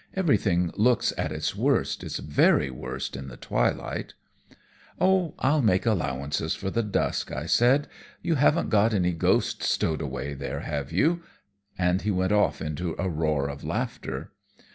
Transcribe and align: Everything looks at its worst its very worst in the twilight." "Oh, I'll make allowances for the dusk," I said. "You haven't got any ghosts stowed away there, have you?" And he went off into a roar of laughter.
Everything 0.15 0.71
looks 0.75 1.13
at 1.15 1.31
its 1.31 1.55
worst 1.55 2.03
its 2.03 2.17
very 2.17 2.71
worst 2.71 3.15
in 3.15 3.27
the 3.27 3.37
twilight." 3.37 4.15
"Oh, 4.99 5.35
I'll 5.37 5.61
make 5.61 5.85
allowances 5.85 6.55
for 6.55 6.71
the 6.71 6.81
dusk," 6.81 7.31
I 7.31 7.45
said. 7.45 7.87
"You 8.23 8.33
haven't 8.33 8.71
got 8.71 8.95
any 8.95 9.11
ghosts 9.11 9.69
stowed 9.69 10.01
away 10.01 10.33
there, 10.33 10.61
have 10.61 10.91
you?" 10.91 11.21
And 11.77 12.01
he 12.01 12.09
went 12.09 12.31
off 12.31 12.63
into 12.63 12.95
a 12.97 13.07
roar 13.07 13.47
of 13.47 13.63
laughter. 13.63 14.31